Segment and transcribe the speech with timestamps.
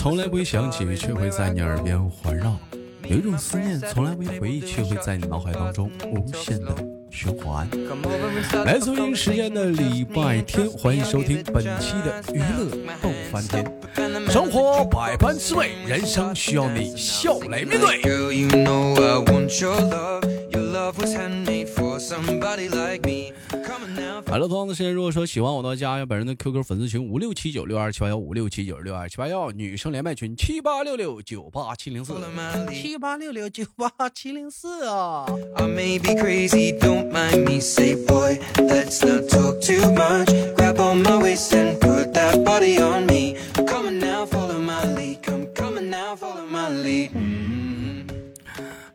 [0.00, 2.56] 从来不会想起，却会在你耳边环绕；
[3.06, 6.74] 有一种思念，从来没回忆，却会在你脑海当中无限的
[7.10, 7.68] 循环。
[8.64, 12.70] 来自北京时间的礼拜天，欢迎收听本期的娱乐
[13.02, 13.70] 逗翻天。
[14.30, 18.00] 生活百般滋味，人生需要你笑来面对。
[24.30, 32.12] 好了，同样的时间，如果说喜欢我的，加一下本人的 QQ 粉丝群五六七九六二七八幺五六七九六二七八幺，女生连麦群七八六六九八七零四
[32.72, 35.26] 七八六六九八七零四啊。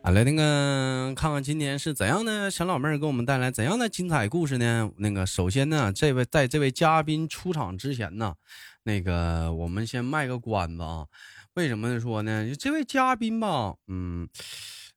[0.06, 4.88] 啊，来那个看看今天是怎样的小老妹儿给我们带来怎样的精彩故事呢？
[4.98, 8.36] 那个首先呢，这位在这位嘉宾出场之前呢，
[8.84, 11.06] 那个我们先卖个关子啊。
[11.54, 12.54] 为什么说呢？
[12.54, 14.28] 这位嘉宾吧，嗯，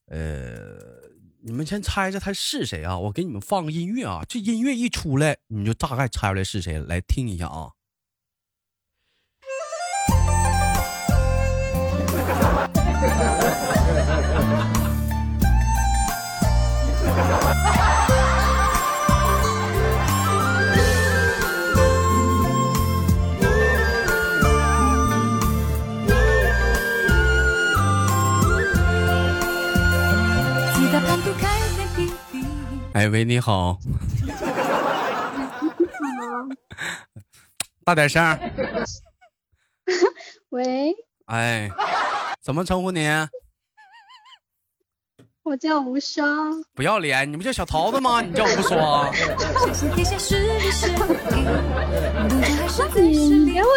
[0.09, 0.77] 呃，
[1.41, 2.95] 你们先猜猜他是谁啊？
[2.95, 6.77] 我给你们放个音乐啊，这音乐一出来，你就大概猜出来是谁。
[6.77, 7.71] 来听一下啊。
[33.11, 33.79] 喂，你好。
[37.83, 38.39] 大点声。
[40.49, 40.93] 喂。
[41.25, 41.67] 哎，
[42.41, 43.07] 怎么称呼你？
[45.41, 46.63] 我叫无双。
[46.75, 47.31] 不要脸！
[47.31, 48.21] 你不叫小桃子吗？
[48.21, 49.11] 你叫无双。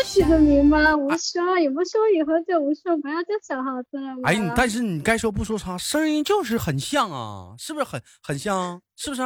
[0.04, 0.96] 取个名吗？
[0.96, 4.14] 无双，也不说以后就无双，不要叫小耗子了。
[4.24, 8.80] 哎，你但是你该说不说啥，声音就是很像啊，是不是很很像？
[8.96, 9.22] 是不是？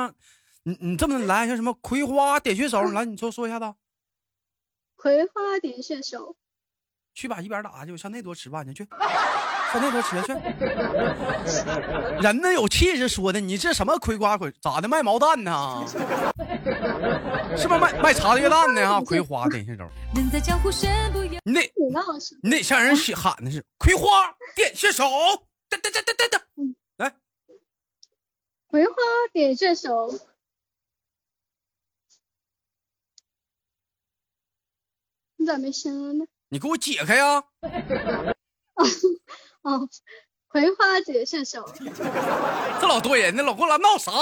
[0.64, 2.82] 你你这么来，像什么葵花点穴手？
[2.82, 3.74] 来，你说说一下子。
[4.96, 6.36] 葵花点穴手。
[7.14, 8.90] 去吧，一边打去，上那桌吃饭去，去，
[9.78, 10.32] 上那头吃去。
[12.22, 15.84] 人呢有气势说的，你这什么葵瓜葵咋的卖毛蛋呢？
[17.56, 19.00] 是不是卖卖茶叶蛋的啊？
[19.00, 19.88] 葵花点穴手。
[20.12, 20.40] 你得
[22.42, 25.04] 你得像人喊的是葵花点穴手，
[26.96, 27.12] 来，
[28.66, 28.92] 葵花
[29.32, 30.12] 点穴手。
[35.36, 36.24] 你咋没声了呢？
[36.48, 37.44] 你给我解开呀！
[39.66, 39.88] 哦，
[40.48, 41.68] 葵花姐射手，
[42.80, 44.12] 这老多人呢，老给我来闹啥？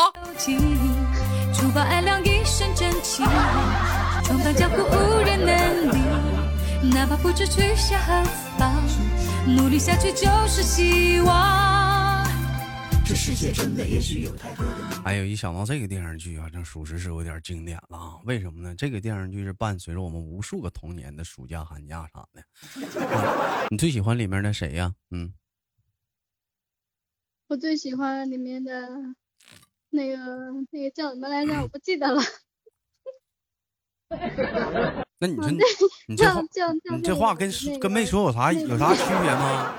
[1.54, 3.22] 除暴安良，一身正气，
[4.24, 5.98] 闯荡江湖无人能敌。
[6.94, 8.22] 哪怕不知取下何
[8.58, 8.72] 妨
[9.46, 12.03] 努力下去就是希望。
[13.24, 15.00] 这世界真的也许有太多的。
[15.02, 18.20] 哎呦，一想到这个电视剧啊，这属实是有点经典了啊！
[18.26, 18.74] 为什么呢？
[18.76, 22.44] 这个电视剧是伴随着我们无数个童年的暑假、寒假啥的。
[23.70, 24.94] 你最喜欢里面的谁呀？
[25.10, 25.32] 嗯，
[27.48, 28.90] 我最喜欢里面的
[29.88, 30.18] 那个
[30.70, 31.62] 那个叫什么来着？
[31.62, 32.20] 我不记得了。
[35.18, 36.30] 那你说你这
[36.94, 39.74] 你这话跟跟没说有啥有啥区别吗？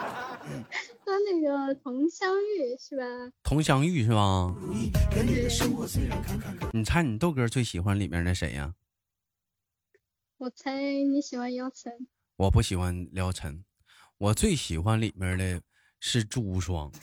[1.05, 3.03] 他那个佟湘玉是吧？
[3.43, 4.51] 佟湘玉是吧？
[6.73, 8.73] 你猜你豆哥最喜欢里面的谁呀？
[10.37, 11.93] 我猜你喜欢姚晨。
[12.37, 13.63] 我不喜欢姚晨，
[14.17, 15.61] 我最喜欢里面的
[15.99, 16.91] 是朱无双。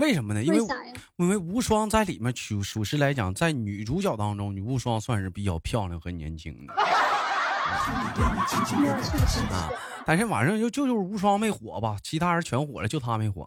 [0.00, 0.42] 为什么呢？
[0.42, 0.58] 因为
[1.16, 6.74] 因为无双在里面属属实来讲，在女主角当中，女无双算是比较漂亮和年轻的。
[9.50, 9.70] 啊！
[10.04, 13.46] 但是晚上就就就是无双没火吧，其他人全火了，就他没火。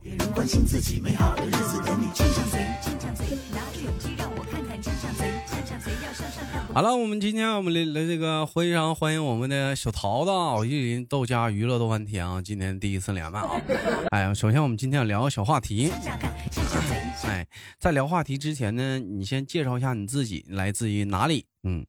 [6.73, 13.59] 好了，我们今天我们来来这个非常欢迎我们的小桃子啊，玉林豆家娱乐豆翻天啊，今天第一次连麦啊。
[14.11, 15.91] 哎呀，首先我们今天要聊个小话题。
[17.25, 17.45] 哎，
[17.79, 21.45] 在聊话题之前呢，你先介绍一下你自己，来自于哪里？
[21.63, 21.85] 嗯。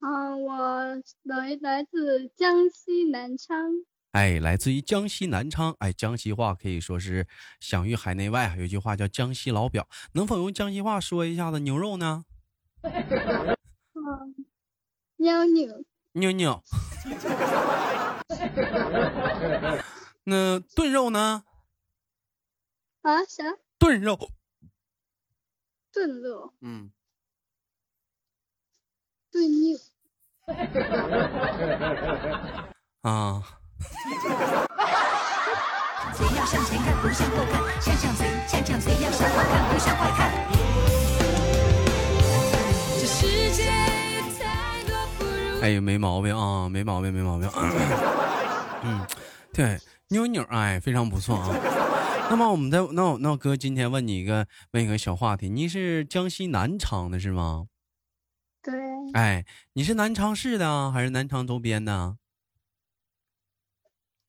[0.00, 3.56] 啊，我来来自江西南昌。
[4.12, 5.74] 哎，来自于江西南昌。
[5.80, 7.26] 哎，江西话可以说是
[7.60, 8.54] 享誉海内外。
[8.56, 12.24] 有一句话叫“江西老表”，能否用江西话说一下子牛肉呢？
[12.82, 14.46] 嗯，
[15.16, 16.62] 妞妞，妞妞。
[20.24, 21.44] 那炖肉呢？
[23.02, 23.42] 啊，啥？
[23.78, 24.30] 炖肉。
[25.92, 26.54] 炖肉。
[26.60, 26.92] 嗯。
[29.30, 29.76] 炖牛，
[33.02, 33.42] 啊，
[36.14, 40.32] 嘴要向前看，不向后看，向向嘴，向向嘴要向好看，不向坏看。
[42.98, 43.64] 这世界
[44.38, 47.48] 太多不如哎，没毛病啊，没毛病，没毛病。
[48.82, 49.06] 嗯，
[49.52, 49.78] 对，
[50.08, 51.54] 妞妞，哎，非常不错啊。
[52.30, 57.66] 那么我们的那我那我哥今天问你一个问一个小话题，你是江西南昌的是吗？
[58.70, 58.78] 对，
[59.14, 62.18] 哎，你是南昌市的啊还是南昌周边的？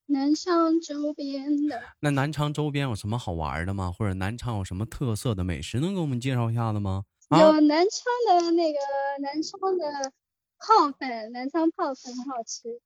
[0.06, 3.92] 南昌周边的那南昌周边有什么好玩的吗？
[3.92, 7.04] 或者南昌有什么特色的美食能给我们介绍一下子吗？
[7.28, 8.80] 啊，有南昌的那个
[9.22, 10.14] 南昌的
[10.58, 12.80] 泡粉，南昌泡粉很好吃。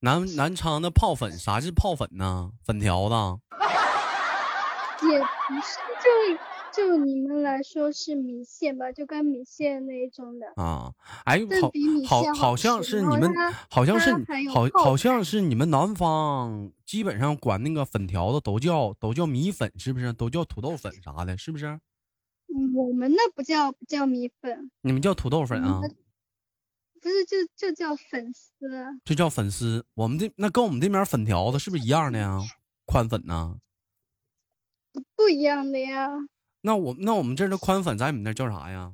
[0.00, 2.52] 南南昌的泡粉，啥是泡粉呢？
[2.66, 3.14] 粉条子。
[5.08, 6.38] 也不是，就
[6.72, 10.46] 就你们来说是米线吧，就跟米线那一种的。
[10.56, 10.92] 啊，
[11.24, 11.40] 哎，
[12.06, 13.32] 好好好好像是你们
[13.70, 14.12] 好像是
[14.48, 20.12] 好好像是你们南方基本上管那个粉条子都叫都叫米粉，是不是？
[20.12, 21.66] 都叫土豆粉啥的，是不是？
[21.66, 25.80] 嗯，我们那不叫不叫米粉，你们叫土豆粉啊，
[27.00, 28.90] 不是就就叫粉丝啊。
[29.04, 29.84] 就叫粉丝。
[29.94, 32.40] 我们这那跟我们这边粉条子是不是一样的呀？
[32.86, 33.56] 宽粉呢？
[35.14, 36.08] 不一样的呀。
[36.62, 38.92] 那我那我们这儿的宽粉，在你们那儿叫啥呀？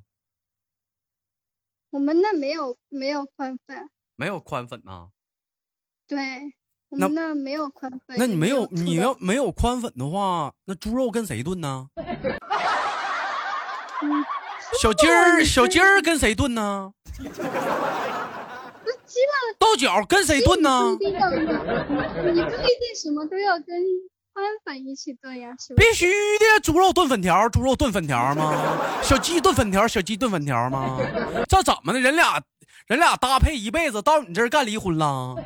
[1.91, 5.09] 我们那没有没有宽粉，没有宽粉呐。
[6.07, 6.19] 对，
[6.91, 8.17] 我们那没有宽粉。
[8.19, 11.89] 那你没有你要没有宽粉的话，那猪肉跟谁炖呢？
[14.03, 14.25] 嗯
[14.81, 16.93] 小鸡儿小鸡儿跟谁炖呢？
[17.07, 24.16] 不鸡了豆角跟谁炖呢你你不一定什么都要跟宽
[24.65, 25.77] 粉一起炖呀，是吧？
[25.79, 26.06] 必须
[26.38, 28.53] 的，猪肉炖粉条，猪肉炖粉条吗？
[29.03, 30.99] 小鸡炖粉条，小鸡炖粉条吗？
[31.49, 32.00] 这怎么的？
[32.00, 32.43] 人俩
[32.87, 35.35] 人俩搭配一辈子，到你这儿干离婚了？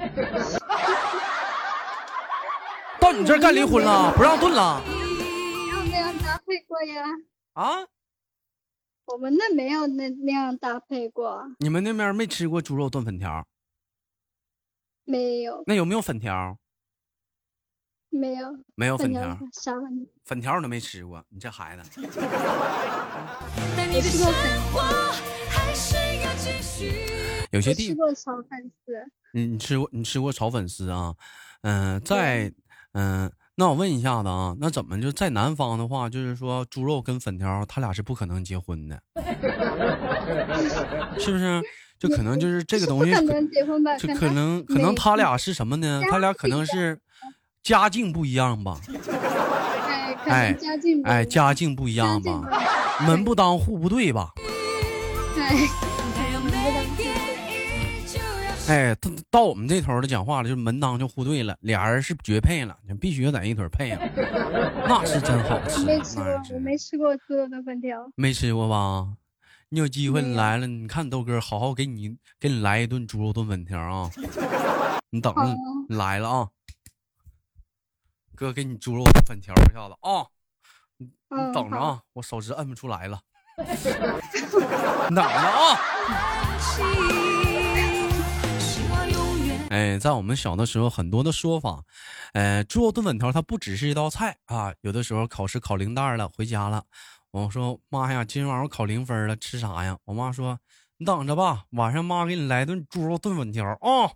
[3.00, 4.12] 到你这儿干离婚了？
[4.16, 4.82] 不让炖了？
[4.86, 7.04] 没有那样搭配过呀，
[7.54, 7.86] 啊？
[9.06, 13.44] 我们那没有那那样搭配过，你们那边没吃过猪肉炖粉条？
[15.04, 16.56] 没有那有没有粉条？
[18.10, 20.08] 没有没有粉条条，啥玩意？
[20.24, 21.82] 粉条你都没吃过，你这孩子。
[23.76, 24.26] 但你的生
[24.72, 24.80] 活
[25.48, 27.06] 还是要继续。
[27.52, 28.92] 有些地我吃过炒粉丝，
[29.32, 31.14] 你你吃过你吃过炒粉丝啊？
[31.62, 32.52] 嗯、在
[32.92, 39.00] 嗯、那我问一下子啊，那怎么就在南方的话，就是说猪肉跟粉条，他俩是不可能结婚的，
[41.18, 41.62] 是不是？
[41.98, 43.94] 就可能就是这个东西可能结婚吧？
[43.98, 46.00] 就可能可能他俩是什么呢？
[46.10, 46.98] 他俩可能是
[47.62, 48.80] 家境不一样吧？
[50.26, 52.42] 哎，哎家境不哎，一样家境不一样吧？
[53.06, 54.30] 门不当户不对吧？
[58.68, 64.00] 哎，到到我们这头的讲话了，就门当就户对了，俩人是绝配了，必须要在一腿配了，
[64.88, 65.84] 那是真好吃。
[65.84, 66.24] 没吃过
[66.54, 68.08] 我没吃过猪肉炖粉条。
[68.14, 69.08] 没吃过吧？
[69.68, 74.10] 你有机会你来了，你看豆哥好好给你给你来一顿猪肉炖粉条啊！
[75.10, 75.42] 你等着，
[75.88, 76.48] 你来了啊！
[78.40, 80.24] 哥给你猪肉炖粉条一下子啊！
[80.96, 83.20] 你你，等着啊，我手指摁不出来了，
[83.58, 85.78] 你等着啊！
[89.68, 91.84] 哎，在我们小的时候，很多的说法，
[92.32, 96.84] 呃，猪肉炖粉条它不只是一道菜啊，有的时候考试考零蛋了，回家了，
[97.32, 99.98] 我说妈呀，今天晚上我考零分了，吃啥呀？
[100.06, 100.58] 我妈说
[100.96, 104.08] 你等着吧，晚上妈给你来顿猪肉炖粉条啊。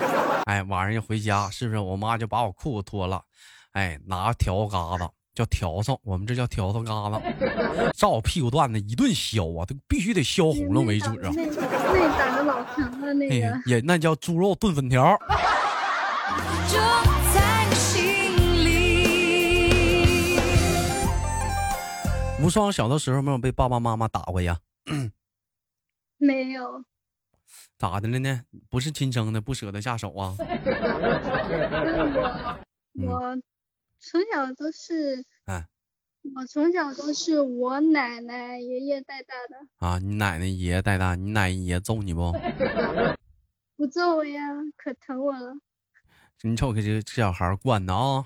[0.48, 3.22] 哎，晚上一回家，是不是我妈就把我裤子脱了，
[3.76, 7.20] 哎，拿条嘎子叫笤帚，我们这叫笤帚嘎子，
[7.94, 11.30] 照我屁股蛋子一顿削啊，都必须得削红了为止啊。
[11.34, 15.14] 那那打的老疼了，那哎个，也那叫猪肉炖粉条。
[16.70, 16.78] 就
[17.34, 20.38] 在心里。
[22.42, 24.58] 无双小的时候没有被爸爸妈妈打过呀？
[26.16, 26.82] 没有，
[27.76, 28.40] 咋的了呢？
[28.70, 30.34] 不是亲生的，不舍得下手啊？
[32.98, 33.36] 我
[34.00, 35.66] 从小都是，哎
[36.34, 39.98] 我从小都是我奶奶爷爷带大的，啊！
[39.98, 42.32] 你奶奶爷爷带大，你奶奶爷爷揍你不？
[43.76, 44.40] 不揍我呀，
[44.76, 45.54] 可疼我了。
[46.42, 48.24] 你瞅给这这小孩惯的啊！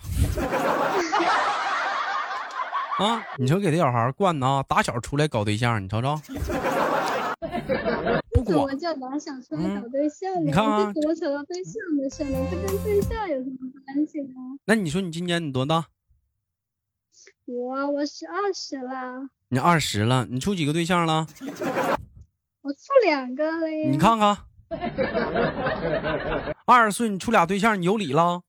[2.98, 3.22] 啊！
[3.38, 4.62] 你瞅给这小孩惯的啊！
[4.62, 6.18] 打小出来搞对象，你瞅瞅，
[8.50, 10.40] 不怎么管叫打小出来嗯搞对象呢？
[10.44, 12.38] 你看啊这怎么扯到对象的事呢？
[12.50, 14.34] 这跟对象有什么关系呢？
[14.64, 15.86] 那你说你今年你多大？
[17.46, 21.26] 我我是二十了，你二十了，你处几个对象了？
[22.62, 23.88] 我处两个了呀。
[23.90, 24.36] 你看看，
[26.66, 28.42] 二十岁你处俩对象，你有理了？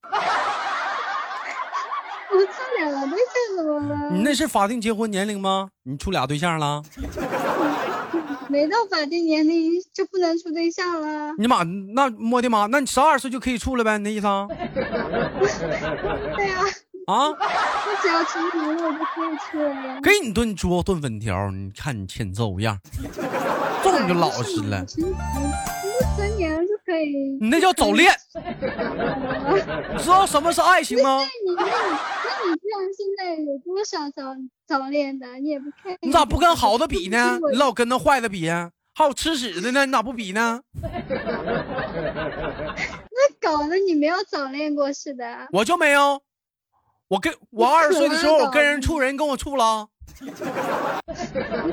[2.30, 4.10] 我处两个对象怎么了？
[4.10, 5.68] 你那是法定结婚年龄吗？
[5.82, 6.82] 你处俩对象了？
[8.52, 11.32] 没到法定年龄就不能处对象了？
[11.38, 11.62] 你妈，
[11.94, 13.96] 那我的妈，那你十二岁就可以处了呗？
[13.96, 14.46] 你那意思啊？
[16.36, 16.58] 对呀、
[17.06, 17.30] 啊？
[17.30, 17.36] 我
[18.02, 19.98] 只要成年了，我就可以处了呀。
[20.02, 22.78] 给你炖猪肉炖粉条，你看你欠揍样，
[23.82, 24.84] 这么就老实了。
[24.84, 25.14] 成年，
[25.82, 27.38] 不成年就可以。
[27.40, 28.12] 你那叫早恋，
[29.94, 31.20] 你知道什么是爱情吗？
[31.22, 35.26] 你那你那你这样现在有多少早早恋的？
[35.36, 35.96] 你也不看。
[36.02, 37.38] 你咋不跟好的比呢？
[37.50, 38.70] 你老跟那坏的比呀？
[38.94, 40.60] 还有吃屎的呢，你咋不比呢？
[40.82, 40.90] 那
[43.40, 45.24] 搞得你没有早恋过似的。
[45.52, 46.20] 我就没有，
[47.08, 49.88] 我跟我二十岁的时候，我跟人处，人跟我处了。
[50.22, 50.26] 不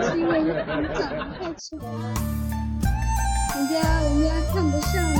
[0.01, 0.87] 是因为你长得
[1.37, 2.13] 太丑了，
[3.59, 5.19] 人家人家看不上你。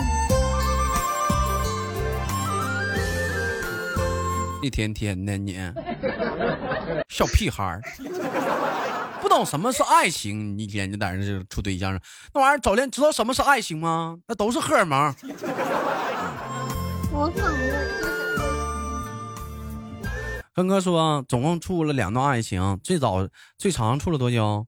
[4.66, 5.60] 一天天的你，
[7.10, 7.82] 小屁孩儿，
[9.22, 12.00] 不懂什么是爱情，你一天就在那处对象，
[12.34, 14.18] 那玩意儿早恋知道什么是爱情吗？
[14.28, 15.14] 那都是荷尔蒙。
[17.12, 17.60] 我反了，
[20.54, 23.28] 跟哥说，总共处了两段爱情，最早
[23.58, 24.66] 最长处了多久？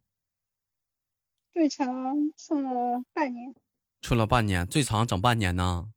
[1.54, 3.54] 最长处了半年，
[4.02, 5.92] 处了半年，最长整半年呢？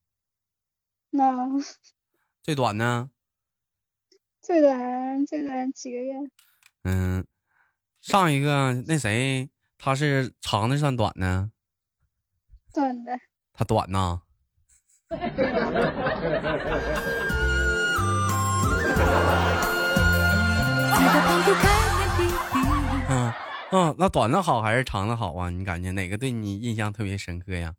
[1.10, 1.48] 那
[2.42, 3.10] 最短呢？
[4.42, 6.14] 最短最短几个月？
[6.82, 7.24] 嗯，
[8.00, 11.52] 上一个那谁，他是长的算短呢？
[12.72, 13.18] 短的。
[13.52, 14.22] 他短呐。
[23.98, 25.50] 那短的好还是长的好啊？
[25.50, 27.74] 你感觉哪个对你印象特别深刻呀？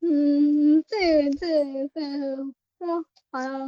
[0.00, 2.00] 嗯，这这这
[2.78, 2.86] 这
[3.30, 3.60] 好像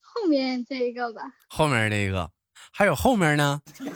[0.00, 2.30] 后面这一个吧，后面这一个，
[2.72, 3.60] 还有后面呢？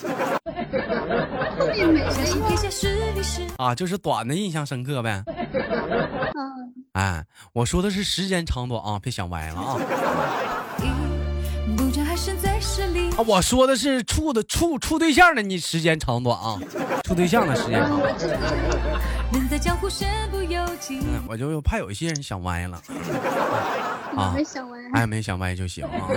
[3.57, 5.23] 啊，就是短的印象深刻呗。
[5.27, 9.79] 嗯，哎，我说的是时间长短啊，别想歪了啊。
[13.27, 16.59] 我说的是处的处处对象的，你时间长短啊，
[17.05, 18.13] 处对象的时间长短。
[18.13, 20.99] 我知道，人在江湖身不由己。
[21.01, 22.81] 嗯，我就怕有一些人想歪了。
[24.17, 24.79] 啊没想歪。
[24.93, 26.09] 哎，没想歪就行啊。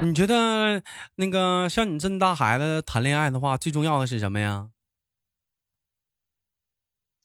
[0.00, 0.82] 嗯 你觉得
[1.16, 4.70] 那个像你这么大孩子谈恋爱的话，最重要的是什么呀？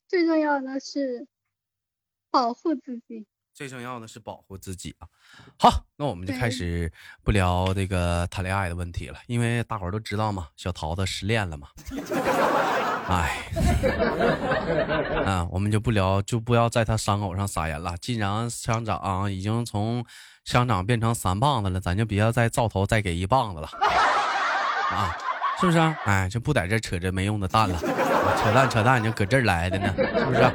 [0.08, 1.28] 最重要的是
[2.30, 3.26] 保护自己。
[3.53, 5.07] 最重要的是保护自己啊！
[5.60, 6.91] 好，那我们就开始
[7.24, 11.67] 不聊这个谈恋爱的问题了，因为大伙儿都知道嘛，小桃子失恋了嘛。
[13.07, 13.45] 哎，
[15.25, 17.95] 啊，我们就不聊，就不要在他伤口上撒盐了。
[18.01, 20.03] 既然乡长、已经从
[20.45, 23.67] 乡长变成三棒子了，咱就别再灶头再给一棒子了
[24.89, 25.15] 啊，
[25.60, 25.95] 是不是啊？
[26.05, 27.77] 哎，就不在这扯这没用的蛋了，
[28.41, 30.51] 扯淡扯淡就搁这儿来的呢，是不是啊？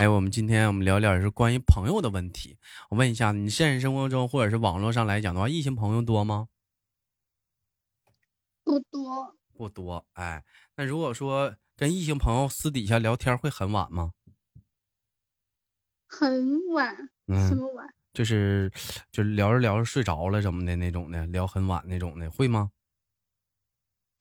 [0.00, 2.56] 哎，我们今天我们聊聊是关于朋友的问题。
[2.88, 6.48] 我问一下，你现实生活中或者是网络上来讲的话，异性朋友多吗？
[8.64, 10.06] 不多，不多。
[10.14, 10.42] 哎，
[10.76, 14.12] 那如果说跟异性朋友私底下聊天会很晚吗？
[16.06, 17.86] 很晚，什嗯，么晚？
[18.14, 18.72] 就是
[19.12, 22.70] 就是聊着聊着睡着了什么的那种的，聊很晚那种的，会吗？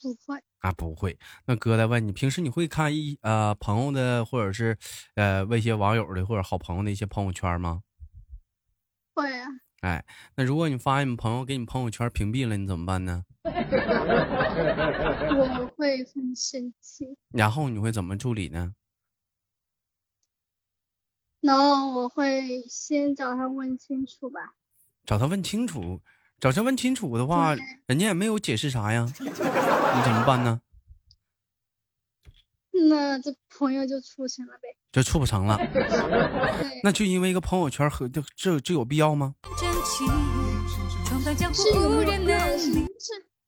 [0.01, 1.17] 不会，啊，不会。
[1.45, 4.77] 那哥再问你，平时你会看一呃朋友的，或者是
[5.15, 7.81] 呃问一些网友的或者好朋友的一些朋友圈吗？
[9.13, 9.47] 会啊，
[9.81, 13.23] 哎，那如果你发现你朋友给你朋友圈屏蔽了，你怎么办呢？
[13.43, 13.49] 我
[15.75, 18.73] 会很生气，然后你会怎么处理呢？
[21.41, 24.55] 然后我会先找他问清楚吧。
[25.05, 26.01] 找他问清楚，
[26.39, 27.55] 找他问清楚的话，
[27.85, 29.29] 人家也没有解释啥呀，你
[30.03, 30.61] 怎么办呢？
[32.89, 34.69] 那这朋友就处成了呗。
[34.91, 35.59] 就处不成了，
[36.83, 39.35] 那就因为一个朋友圈和这这这有必要吗？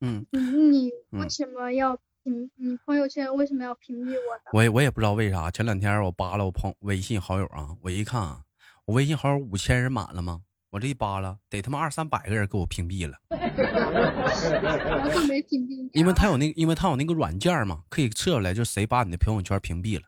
[0.01, 2.51] 嗯，你为什么要屏？
[2.57, 4.39] 你朋友圈为什么要屏蔽我？
[4.51, 8.41] 我也我也不知道为啥，前两天我扒拉我朋微信好友啊，我一看啊，
[8.85, 10.41] 我微信好友五千人满了吗？
[10.71, 15.91] 我这一扒拉，得他妈二三百个人给我屏蔽了， 我可没屏蔽你啊。
[15.93, 20.03] 因为他有那因为他有那个软件嘛，可以测出来，就谁把你的朋友圈屏蔽了。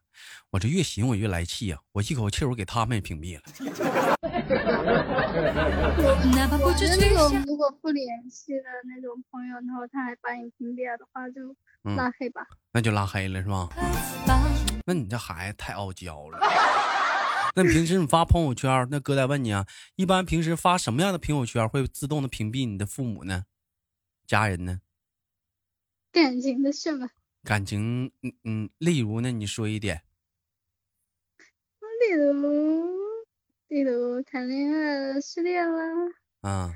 [0.52, 3.42] 我这越寻我越来气呀、我一口气我给他们也屏蔽了。
[6.34, 7.44] 哪怕不我觉得那种。
[7.46, 11.54] 如果不联系的那种朋友，然后他还把你屏蔽了的话，就
[11.84, 12.42] 嗯拉黑吧。
[12.72, 13.68] 那就拉黑了是吧？
[14.26, 14.42] 吧
[14.86, 16.40] 那你这孩子太傲娇了。
[17.56, 23.46] 那平时你发朋友圈，那哥再问你啊，一般平时发什么样的朋友圈会自动的屏蔽你的父母呢？
[24.26, 24.82] 家人呢？
[26.12, 27.10] 感情的事吧，
[27.44, 30.04] 感情，嗯嗯，例如呢，你说一点。
[31.80, 32.90] 例如，
[33.68, 36.74] 例如谈恋爱了、失恋了，啊，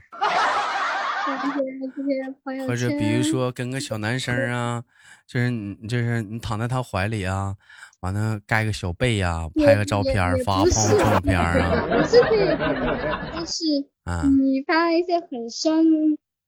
[2.68, 4.84] 或者比如说跟个小男生啊，
[5.26, 7.56] 就是你就是你躺在他怀里啊，
[8.02, 13.64] 完了盖个小被呀、也拍个照片发朋友是照片啊，不是这种的，就是
[14.06, 15.84] 啊你发一些很伤，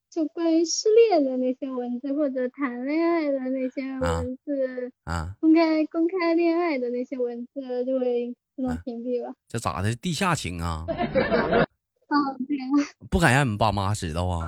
[0.09, 9.33] 就关于失恋的那些文字，或者谈恋爱的那些文字，啊，公开公开恋爱的那些文字，就会自动屏蔽了。
[9.47, 9.93] 这咋的？
[9.95, 10.85] 地下情啊？
[13.09, 14.47] 不敢让你爸妈知道啊？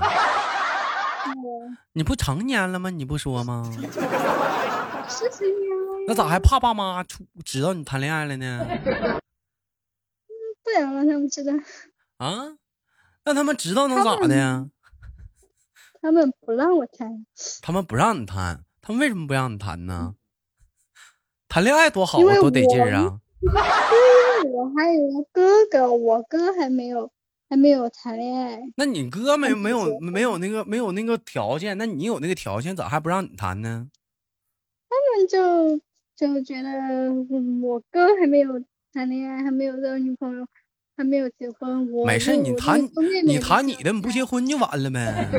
[1.28, 2.90] 嗯你不成年了吗？
[2.90, 3.70] 你不说吗？
[6.08, 8.66] 那咋还怕爸妈出知道你谈恋爱了呢？
[10.64, 11.54] 不想让他们知道，
[12.18, 12.56] 啊？
[13.26, 14.68] 那他们知道能咋的呀？
[16.02, 17.26] 他们不让我谈，
[17.62, 20.16] 他们不让你谈，他们为什么不让你谈呢？
[21.48, 23.20] 谈恋爱多好啊，多得劲儿啊！
[23.42, 27.12] 因为我还有个哥哥，我哥还没有
[27.52, 33.90] 还没有谈恋爱，那你哥没看没有没有那个没有那个条件，那你有那个条件，咋还不让你谈呢？
[34.88, 35.78] 他们就
[36.16, 40.48] 就觉得嗯我哥还没有谈恋爱，还没有交女朋友，
[40.96, 42.82] 还没有结婚，我没事，你谈
[43.26, 45.30] 你谈你的，你不结婚就完了呗。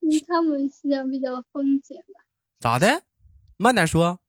[0.00, 2.24] 嗯他们思想比较封建吧。
[2.60, 3.02] 咋的？
[3.58, 4.20] 慢点说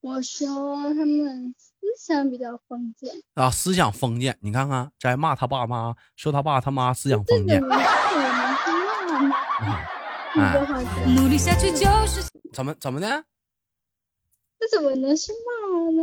[0.00, 3.50] 我说他们思想比较封建，啊！
[3.50, 7.60] 思想封建，你看看，这还骂他爸妈，说他爸他妈思想封建
[12.52, 13.24] 怎么怎么的？
[14.58, 16.02] 这怎么能是骂呢？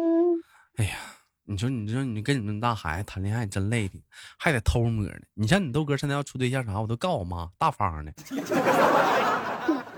[0.78, 0.98] 哎呀，
[1.46, 4.00] 你说你说你跟你们大孩子谈恋爱真累的，
[4.38, 5.14] 还得偷摸的。
[5.34, 8.12] 你像你豆哥现在要处对象啥，我都告诉我妈，大方的，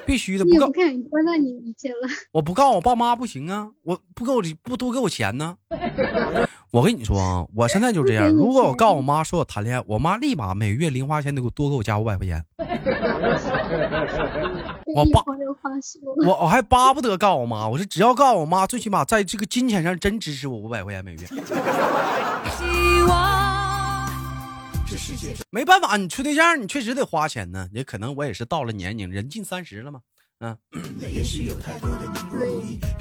[0.10, 5.56] 必须的，不告你也不看你多大年纪了，我不告我爸妈不行啊，我不给我不多给我钱呢。
[6.72, 12.43] 我跟你说啊，我现在就这样，如果我钱告我妈说我谈恋爱，我妈立马每月零花钱得给我多给我加五百块钱，
[14.95, 15.22] 我爸。
[16.26, 21.19] 我我还巴不得告我妈，我说只要告我妈，最起码在这个金钱上真支持我五百块钱每月。
[21.19, 23.38] 希望。
[25.49, 30.02] 没办法，你处对象你确实得花钱呢，也可能我也是到了年龄，人近三十了嘛，
[30.39, 30.58] 嗯。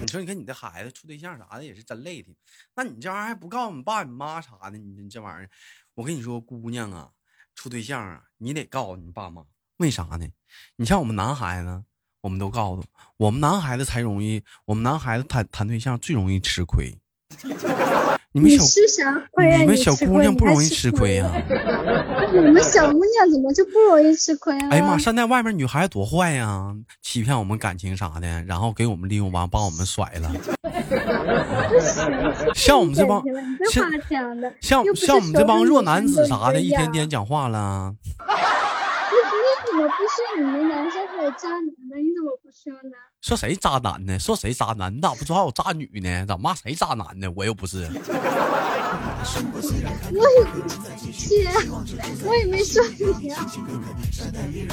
[0.00, 2.34] 你说你跟你的孩子处对象啥的也是真累挺，
[2.74, 5.50] 那你这玩意儿还不告诉你爸你妈啥的，你你这玩意儿，
[5.94, 7.10] 我跟你说，姑娘啊，
[7.54, 9.44] 处对象啊，你得告诉你爸妈，
[9.78, 10.26] 为啥呢？
[10.76, 11.84] 你像我们男孩子，
[12.22, 12.84] 我们都告诉
[13.16, 16.96] 我们男孩子才容易，我们男孩子谈谈对象最容易吃亏。
[18.38, 18.64] 你们你小？
[19.58, 21.30] 你们小姑娘不容易吃亏呀、
[22.32, 24.68] 你们小姑娘怎么就不容易吃亏啊？
[24.70, 26.72] 哎呀妈，现在外面女孩子多坏呀，
[27.02, 30.30] 欺骗我们感情啥的，然后给我们利用完，把我们甩了。
[32.54, 33.22] 像我们这帮
[33.70, 37.92] 像像我们这帮弱男子啥的，一天天讲话了。
[39.10, 41.96] 你你怎么不说你们男生还有渣男呢？
[41.96, 42.96] 你怎么不说呢？
[43.20, 44.18] 说谁渣男呢？
[44.18, 44.94] 说谁渣男？
[44.94, 46.24] 你咋不说还有渣女呢？
[46.26, 47.28] 咋骂谁渣男呢？
[47.34, 47.88] 我又不是。
[52.24, 52.82] 我也没说
[53.20, 53.44] 你啊，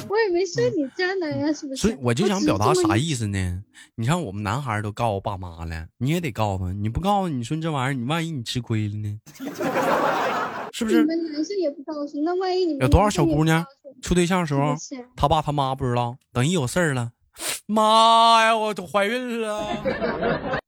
[0.08, 1.82] 我也没说你渣男呀，是不是？
[1.82, 2.96] 所以我就想表达啥？
[2.96, 3.64] 意思呢？
[3.96, 9.20] 你看我们男孩都告诉爸妈了，你也得告诉，你不告诉，你说这玩意儿，你万一你吃亏了呢？
[10.72, 11.06] 是不你是？
[11.06, 13.66] 们男生也不告诉，那万一你们有多少小姑娘
[14.02, 14.76] 处对象的时候
[15.16, 17.12] 他爸他妈不知道，等一有事儿了，
[17.68, 19.60] 妈呀，我都怀孕了。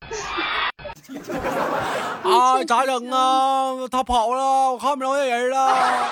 [2.23, 3.87] 啊，咋整啊？
[3.89, 6.11] 他跑了，我看不着那人了。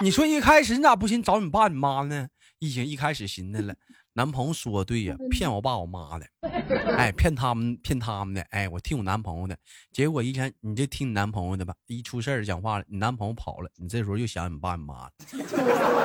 [0.00, 2.28] 你说一开始你咋不寻思找你爸你妈呢？
[2.58, 3.74] 一寻一开始寻思了，
[4.20, 6.26] 男朋友说对呀，骗我爸我妈的，
[6.94, 9.56] 哎，骗他们骗他们的，哎，我听我男朋友的。
[9.90, 15.10] 结果一天你就听你男朋友的吧，一出事儿讲话了，你男朋友跑了，你这时候又想你爸你妈了。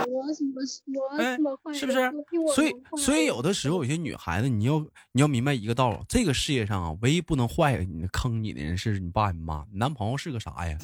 [0.08, 0.62] 我我什么
[0.94, 2.10] 我哎什么坏是不是
[2.56, 4.80] 所以所以有的时候有些女孩子，你要
[5.12, 10.78] 你要明白一个道理，这个世界上啊，唯一不能坏你坑你的人是你爸你妈，你男朋友是个啥呀？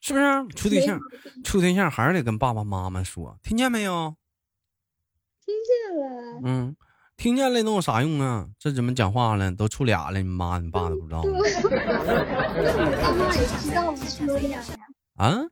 [0.00, 0.48] 是不是？
[0.54, 1.00] 处对象，
[1.44, 4.16] 处对象还是得跟爸爸妈妈说，听见没有？
[5.44, 6.40] 听见了。
[6.44, 6.76] 嗯，
[7.16, 8.48] 听见了能有啥用啊？
[8.58, 9.52] 这怎么讲话了？
[9.52, 11.30] 都处俩了，你妈你爸都不知道吗？
[11.32, 11.38] 那
[12.86, 13.94] 我爸妈也知道
[15.16, 15.46] 啊？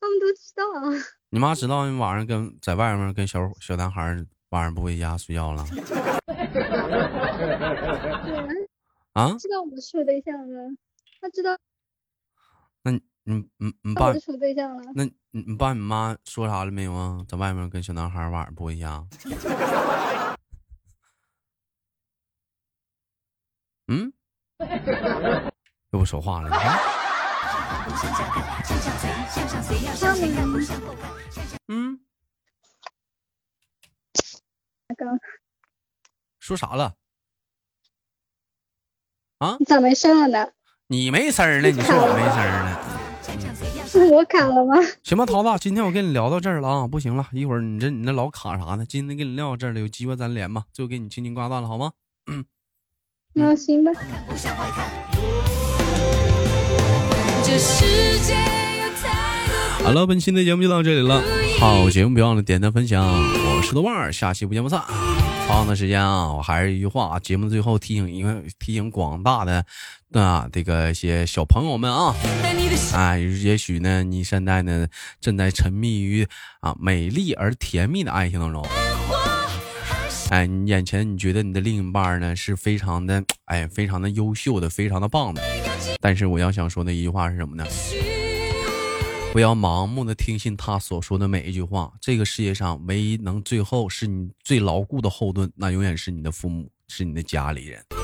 [0.00, 0.82] 他们都知道啊。
[1.30, 4.16] 你妈知道你晚上跟在外面跟小小男孩
[4.50, 5.62] 晚上不回家睡觉了
[8.24, 8.67] 对
[9.12, 9.36] 啊，啊？
[9.38, 10.70] 知道我处对象了，
[11.20, 11.58] 他知道
[12.82, 14.92] 那你你你你爸处对象了。
[14.94, 17.24] 那你你爸你妈说啥了没有啊？
[17.28, 19.08] 在外面跟小男孩儿晚上不一样？
[23.88, 24.12] 嗯？
[25.90, 26.50] 又不说话了。
[26.50, 26.58] 他
[30.14, 30.30] 们
[31.68, 31.98] 嗯，
[34.96, 35.18] 刚
[36.38, 36.94] 说啥了？
[39.60, 40.48] 你咋没声了呢？
[40.88, 42.80] 你没声儿了，你说我没声儿了。
[43.86, 44.74] 是我卡了吗？
[45.04, 48.84] 行吧，桃子，今天我跟你聊到这儿了啊，不行了，一会儿你这你那老卡啥呢？
[48.88, 51.92] 今天跟你聊到这儿了，有机会咱连吧，最后给你轻轻挂断了，好吗？
[52.26, 52.44] 嗯
[53.34, 53.92] 那行吧。
[57.44, 59.46] 这世界有太
[59.78, 61.22] 多好了，本期的节目就到这里了，
[61.60, 63.06] 好节目别忘了点赞分享，
[63.68, 64.82] 我是豆瓣儿，下期不见不散。
[65.46, 69.62] 同样的时间啊，我还是一句话啊，节目最后提醒一个， 提醒广大的
[70.12, 74.88] 啊这个一些小朋友们啊，但你的心哎，也许呢，你现在呢
[75.20, 76.26] 正在沉迷于
[76.60, 78.66] 啊美丽而甜蜜的爱情当中。
[80.30, 85.42] 哎，你眼前你觉得你的另一半呢是非常的哎非常的优秀的，非常的棒的，
[86.00, 87.66] 但是我要想说的一句话是什么呢？
[89.30, 91.92] 不要盲目的听信他所说的每一句话。
[92.00, 97.97] 这个世界上唯一能最后是你最牢固的后盾，那永远是你的父母，是你的家里人。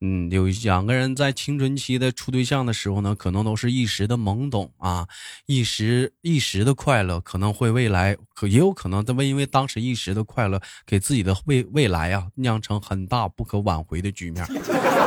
[0.00, 5.08] 嗯，有两个人在青春期的处对象的时候呢，可能都是一时的懵懂啊，
[5.46, 14.46] 一时一时的快乐，可能会未来可也有可能在为因为当时一时的快乐，给自己的未未来啊酿成很大不可挽回的局面。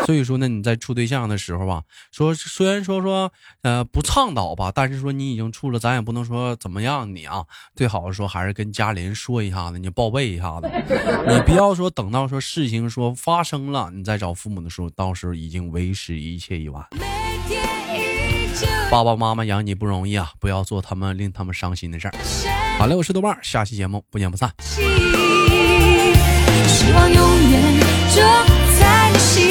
[0.06, 10.70] 所以说呢，你在处对象的时候吧，说虽然说说呃不倡导吧，但是说你已经处了，咱也不能说怎么样你啊，最好说还是跟家里人说一下子，你报备一下子，
[11.30, 16.86] 你不要说等到说事情说发生了，你再找父母的到时候已经为时一切已晚。
[18.90, 22.14] 爸爸妈妈养你不容易啊，不要做他们令他们伤心的事儿。
[22.78, 24.52] 好了，我是豆瓣，下期节目不见不散。
[24.60, 24.82] 希
[26.92, 27.80] 望永远
[28.14, 28.22] 就
[28.80, 29.51] 在你心。